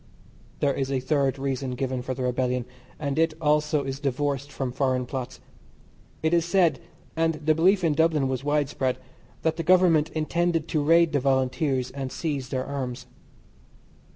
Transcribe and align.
There 0.61 0.73
is 0.73 0.91
a 0.91 0.99
third 0.99 1.37
reason 1.37 1.75
given 1.75 2.01
for 2.01 2.15
the 2.15 2.23
rebellion, 2.23 2.65
and 2.97 3.19
it 3.19 3.35
also 3.39 3.83
is 3.83 3.99
divorced 3.99 4.51
from 4.51 4.71
foreign 4.71 5.05
plots. 5.05 5.39
It 6.23 6.33
is 6.33 6.43
said, 6.43 6.79
and 7.15 7.35
the 7.35 7.53
belief 7.53 7.83
in 7.83 7.93
Dublin 7.93 8.27
was 8.27 8.43
widespread, 8.43 8.97
that 9.43 9.57
the 9.57 9.61
Government 9.63 10.09
intended 10.15 10.67
to 10.69 10.81
raid 10.81 11.11
the 11.13 11.19
Volunteers 11.19 11.91
and 11.91 12.11
seize 12.11 12.49
their 12.49 12.65
arms. 12.65 13.05